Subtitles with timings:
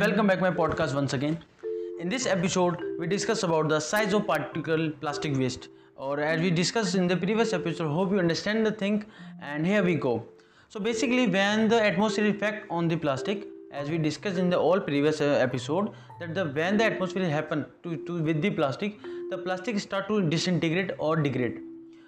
[0.00, 1.38] welcome back my podcast once again.
[2.00, 5.68] In this episode, we discuss about the size of particle plastic waste.
[5.96, 9.04] Or as we discussed in the previous episode, hope you understand the thing.
[9.40, 10.24] And here we go.
[10.68, 14.80] So basically, when the atmosphere effect on the plastic, as we discussed in the all
[14.80, 18.98] previous uh, episode, that the when the atmosphere happen to, to with the plastic,
[19.30, 21.60] the plastic start to disintegrate or degrade.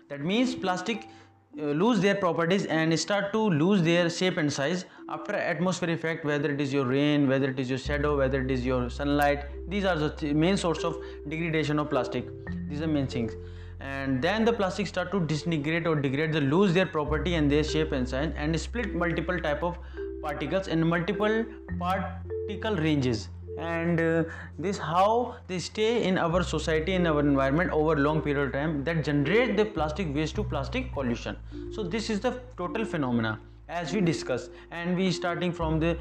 [0.09, 1.09] That means plastic
[1.57, 6.25] Uh, lose their properties and start to lose their shape and size after atmosphere effect
[6.25, 9.45] whether it is your rain whether it is your shadow whether it is your sunlight.
[9.69, 10.97] These are the th- main source of
[11.29, 12.27] degradation of plastic.
[12.69, 13.37] These are main things.
[13.79, 17.63] And then the plastic start to disintegrate or degrade they lose their property and their
[17.63, 19.79] shape and size and split multiple type of
[20.23, 21.45] particles in multiple
[21.79, 24.25] particle ranges and uh,
[24.59, 28.83] this how they stay in our society in our environment over long period of time
[28.85, 31.37] that generate the plastic waste to plastic pollution.
[31.73, 34.51] So this is the total phenomena as we discuss.
[34.71, 35.97] And we starting from the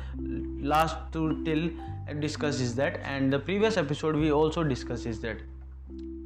[0.61, 1.69] last to till
[2.19, 2.99] discuss is that.
[3.03, 5.37] And the previous episode we also discuss is that.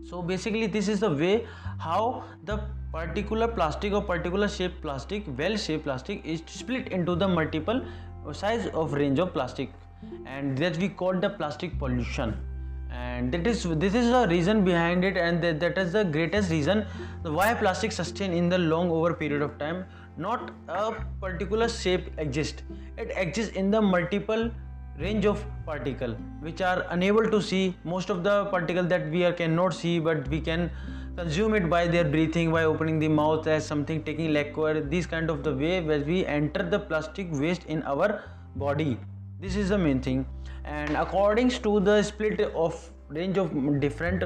[0.09, 1.45] So basically this is the way
[1.79, 2.61] how the
[2.93, 7.83] particular plastic or particular shape plastic well shaped plastic is split into the multiple
[8.31, 9.69] size of range of plastic
[10.25, 12.37] and that we call the plastic pollution.
[12.91, 16.49] And that is this is the reason behind it and that, that is the greatest
[16.49, 16.85] reason
[17.23, 19.85] why plastic sustain in the long over period of time.
[20.17, 22.63] Not a particular shape exists.
[22.97, 24.49] It exists in the multiple
[24.99, 29.33] range of particle which are unable to see most of the particle that we are
[29.33, 30.71] cannot see but we can
[31.15, 35.29] consume it by their breathing by opening the mouth as something taking liquid this kind
[35.29, 38.23] of the way where we enter the plastic waste in our
[38.55, 38.97] body
[39.39, 40.25] this is the main thing.
[40.63, 44.23] And according to the split of range of different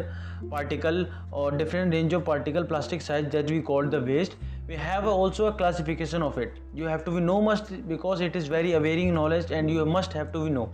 [0.50, 4.36] particle or different range of particle plastic size that we call the waste
[4.68, 6.60] we have also a classification of it.
[6.74, 10.14] You have to be know must because it is very varying knowledge and you must
[10.14, 10.72] have to be know.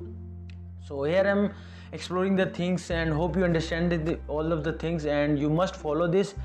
[0.88, 1.52] So here i'm
[1.94, 6.08] exploring the things and hope you understand all of the things and you must follow
[6.08, 6.36] this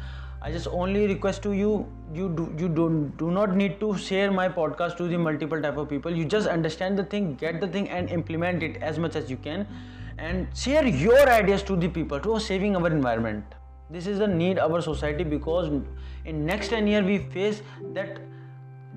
[0.45, 1.73] i just only request to you
[2.15, 5.77] you do you don't do not need to share my podcast to the multiple type
[5.77, 6.15] of people.
[6.21, 9.37] You just understand the thing get the thing and implement it as much as you
[9.37, 9.67] can
[10.19, 13.45] and share your ideas to the people to saving our environment.
[13.91, 15.71] This is the need our society because
[16.25, 17.63] in next 10 year we face
[17.95, 18.21] that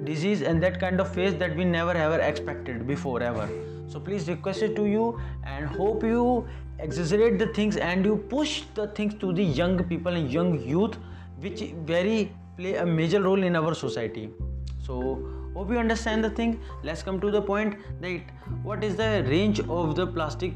[0.03, 3.49] disease and that kind of phase that we never ever expected before ever.
[3.87, 6.47] So please request it to you and hope you
[6.79, 10.97] exaggerate the things and you push the things to the young people and young youth
[11.39, 14.29] which very play a major role in our society.
[14.85, 16.59] So hope you understand the thing.
[16.83, 17.77] Let's come to the point.
[18.01, 18.21] That
[18.63, 20.53] what is the range of the plastic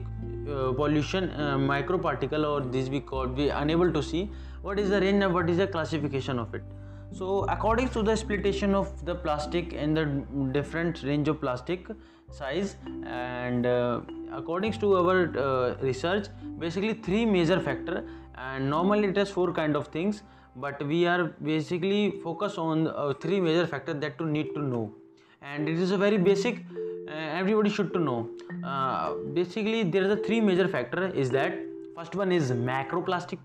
[0.50, 4.30] uh, pollution uh, microparticle or this we call we unable to see?
[4.62, 6.64] What is the range and what is the classification of it?
[7.12, 10.06] So according to the splitation of the plastic and the
[10.52, 11.88] different range of plastic
[12.32, 12.76] size
[13.06, 14.02] and uh,
[14.32, 16.28] according to our uh, research
[16.60, 18.04] basically three major factor
[18.38, 20.22] and normally it has four kind of things
[20.56, 24.94] but we are basically focus on uh, three major factors that you need to know.
[25.42, 26.66] And it is a very basic
[27.10, 28.30] uh, everybody should to know.
[28.64, 31.58] Uh, basically there is a three major factor is that
[31.96, 33.40] first one is macroplastic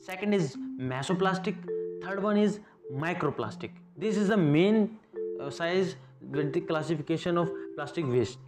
[0.00, 1.54] second is mesoplastic
[2.02, 2.60] third one is
[2.92, 3.70] microplastic.
[3.96, 4.98] This is the main
[5.40, 5.96] uh, size
[6.30, 8.38] with the classification of plastic waste.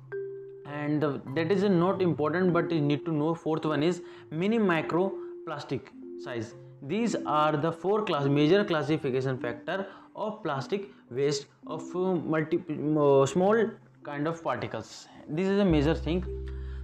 [0.67, 3.35] And uh, that is not important but you need to know.
[3.35, 5.12] Fourth one is mini micro
[5.47, 6.55] plastic size
[6.87, 13.27] these are the four class major classification factor of plastic waste of uh, multi uh,
[13.27, 13.71] small
[14.03, 15.09] kind of particles.
[15.28, 16.25] This is a major thing.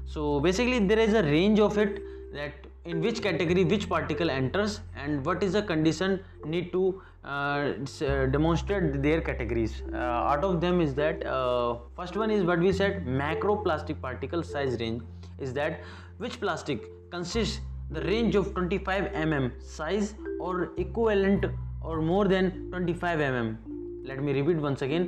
[0.06, 2.02] So basically there is a range of it
[2.32, 7.72] that in which category which particle enters and what is the condition need to uh,
[8.30, 9.82] demonstrate their categories.
[9.92, 14.00] Uh, out of them is that uh, first one is what we said macro plastic
[14.00, 15.02] particle size range
[15.38, 15.80] is that
[16.16, 17.60] which plastic consists
[17.90, 21.44] the range of 25 mm size or equivalent
[21.82, 23.70] or more than 25 mm
[24.04, 25.04] let me repeat once again.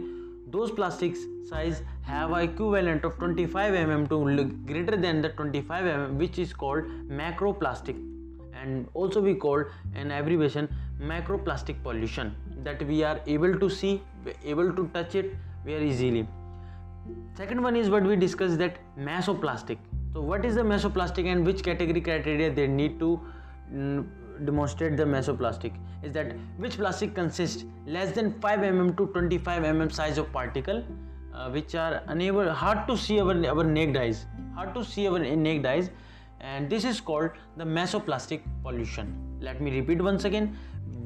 [0.50, 6.38] Those plastics size have equivalent of 25 mm to greater than the 25 mm which
[6.38, 7.96] is called macroplastic
[8.60, 9.64] and also we call
[9.94, 10.68] an abbreviation
[11.00, 14.02] microplastic pollution that we are able to see
[14.44, 16.28] able to touch it very easily.
[17.34, 19.78] Second one is what we discussed that mesoplastic
[20.12, 23.18] so what is the mesoplastic and which category criteria they need to
[23.72, 24.06] mm,
[24.44, 25.72] demonstrate the mesoplastic?
[26.02, 30.84] Is that which plastic consists less than 5 mm to 25 mm size of particle
[31.32, 35.18] uh, which are unable hard to see our, our naked eyes hard to see our
[35.18, 35.90] naked eyes
[36.40, 39.16] and this is called the mesoplastic pollution.
[39.40, 40.58] Let me repeat once again.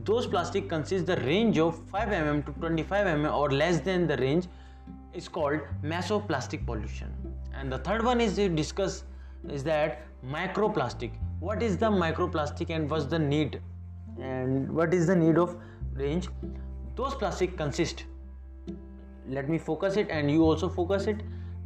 [0.05, 4.17] Those plastic consists the range of 5 mm to 25 mm or less than the
[4.17, 4.47] range
[5.13, 9.05] is called mesoplastic pollution and the third one is to discuss
[9.49, 11.13] is that microplastic.
[11.41, 13.61] What is the microplastic and what's the need?
[14.21, 15.57] And what is the need of
[15.95, 16.29] range?
[16.97, 18.05] Those plastic consist
[19.29, 21.23] let me focus it and you also focus it.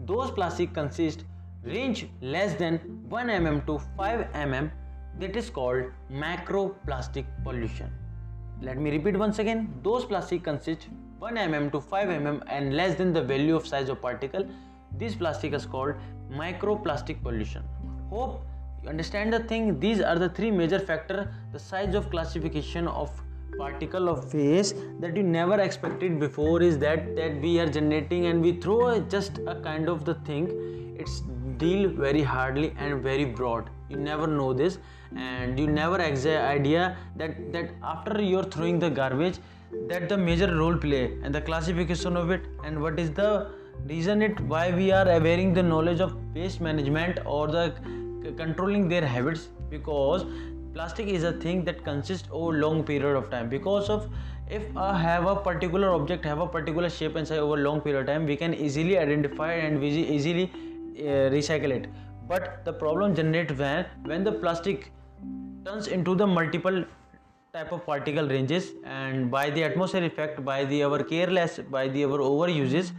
[0.06, 1.24] Those plastic consist
[1.62, 2.78] range less than
[3.08, 4.70] 1 mm to 5 mm.
[5.18, 7.90] That is called macroplastic pollution.
[8.62, 9.74] Let me repeat once again.
[9.82, 10.88] Those plastic consist
[11.18, 14.46] 1 mm to 5 mm and less than the value of size of particle
[15.00, 15.94] this plastic is called
[16.30, 17.64] microplastic pollution.
[18.10, 18.46] Hope
[18.82, 19.80] you understand the thing.
[19.80, 23.10] These are the three major factor the size of classification of
[23.58, 28.40] particle of waste that you never expected before is that that we are generating and
[28.48, 30.48] we throw just a kind of the thing.
[30.98, 31.22] It's
[31.58, 33.70] deal very hardly and very broad.
[33.88, 34.78] You never know this
[35.16, 39.40] and you never exact idea that that after you're throwing the garbage
[39.88, 43.30] that the major role play and the classification of it and what is the
[43.86, 47.74] reason it why we are availing the knowledge of waste management or the
[48.36, 50.24] controlling their habits because
[50.74, 53.48] plastic is a thing that consists over long period of time.
[53.48, 54.08] Because of
[54.48, 58.00] if I have a particular object have a particular shape and size over long period
[58.00, 60.50] of time we can easily identify and we easily
[60.98, 61.88] uh, recycle it.
[62.28, 64.92] But the problem generates when when the plastic
[65.64, 66.84] turns into the multiple
[67.52, 72.04] type of particle ranges and by the atmosphere effect by the our careless by the
[72.04, 72.92] our overuses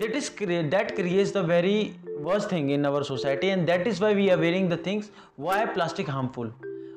[0.00, 0.30] that is
[0.74, 4.38] that creates the very worst thing in our society and that is why we are
[4.38, 6.50] wearing the things why plastic harmful?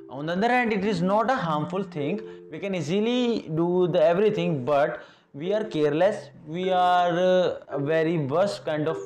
[0.10, 2.22] On the other hand it is not a harmful thing.
[2.52, 5.04] We can easily do the everything but
[5.34, 6.30] we are careless.
[6.48, 8.98] We are uh, a very worst kind of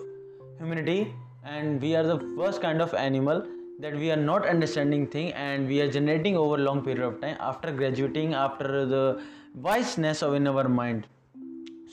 [0.58, 3.46] humanity and we are the first kind of animal
[3.80, 7.36] that we are not understanding thing and we are generating over long period of time
[7.40, 9.22] after graduating after the
[9.60, 11.08] wiseness of in our mind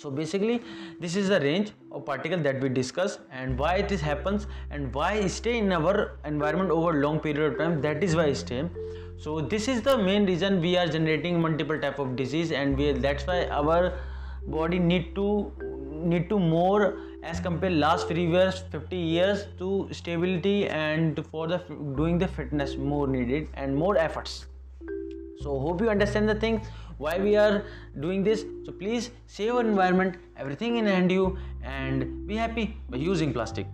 [0.01, 0.63] so basically
[1.01, 5.27] this is the range of particle that we discuss and why this happens and why
[5.27, 7.81] stay in our environment over long period of time.
[7.81, 8.69] That is why stay.
[9.19, 12.93] So this is the main reason we are generating multiple type of disease and we
[12.93, 13.99] that's why our
[14.47, 15.53] body need to
[16.15, 21.59] need to more as compared last previous 50 years to stability and for the
[21.97, 24.47] doing the fitness more needed and more efforts
[25.41, 26.61] so hope you understand the thing
[26.99, 27.65] why we are
[28.01, 28.45] doing this.
[28.65, 33.67] So please save our environment everything in hand you and be happy by using plastic